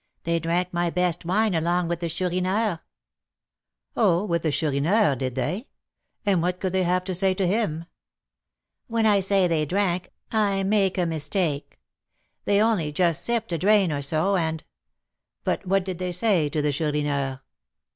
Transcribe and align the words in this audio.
They 0.23 0.39
drank 0.39 0.73
my 0.73 0.89
best 0.89 1.25
wine 1.25 1.53
along 1.53 1.87
with 1.87 1.99
the 1.99 2.09
Chourineur." 2.09 2.79
"Oh, 3.95 4.25
with 4.25 4.41
the 4.41 4.51
Chourineur, 4.51 5.15
did 5.15 5.35
they? 5.35 5.67
And 6.25 6.41
what 6.41 6.59
could 6.59 6.73
they 6.73 6.81
have 6.81 7.03
to 7.03 7.13
say 7.13 7.35
to 7.35 7.45
him?" 7.45 7.85
"When 8.87 9.05
I 9.05 9.19
say 9.19 9.47
they 9.47 9.63
drank, 9.63 10.11
I 10.31 10.63
make 10.63 10.97
a 10.97 11.05
mistake; 11.05 11.79
they 12.45 12.59
only 12.59 12.91
just 12.91 13.23
sipped 13.23 13.51
a 13.51 13.59
drain 13.59 13.91
or 13.91 14.01
so, 14.01 14.35
and" 14.35 14.63
"But 15.43 15.67
what 15.67 15.85
did 15.85 15.99
they 15.99 16.11
say 16.13 16.49
to 16.49 16.63
the 16.63 16.71
Chourineur?" 16.71 17.41